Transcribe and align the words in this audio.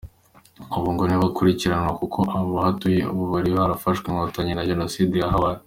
Ubu 0.77 0.89
ngo 0.93 1.03
ntibakurikiranwa 1.05 1.91
kuko 1.99 2.19
aho 2.35 2.45
batuye 2.57 3.01
ubu 3.11 3.23
hari 3.33 3.49
harafashwe 3.57 4.07
n’inkotanyi 4.07 4.51
nta 4.53 4.69
jenoside 4.71 5.15
yahabaye. 5.17 5.59